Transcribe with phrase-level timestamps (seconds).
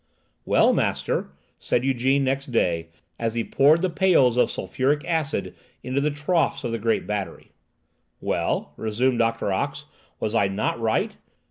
[0.45, 1.29] "Well, master,"
[1.59, 2.87] said Ygène next day,
[3.19, 7.51] as he poured the pails of sulphuric acid into the troughs of the great battery.
[8.19, 9.85] "Well," resumed Doctor Ox,
[10.19, 11.17] "was I not right?